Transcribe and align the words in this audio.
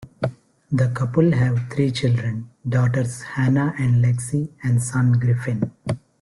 The 0.71 0.87
couple 0.95 1.31
have 1.33 1.69
three 1.71 1.91
children; 1.91 2.49
daughters 2.67 3.21
Hannah 3.21 3.75
and 3.77 4.03
Lexie 4.03 4.49
and 4.63 4.81
son 4.81 5.19
Griffin. 5.19 5.73